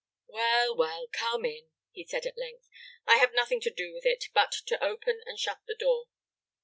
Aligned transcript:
"Well, 0.25 0.75
well; 0.75 1.07
come 1.13 1.45
in," 1.45 1.69
he 1.91 2.03
said, 2.07 2.25
at 2.25 2.35
length; 2.35 2.67
"I 3.05 3.17
have 3.17 3.33
nothing 3.35 3.61
to 3.61 3.69
do 3.69 3.93
with 3.93 4.03
it, 4.03 4.29
but 4.33 4.51
to 4.65 4.83
open 4.83 5.21
and 5.27 5.37
shut 5.37 5.59
the 5.67 5.75
door. 5.75 6.07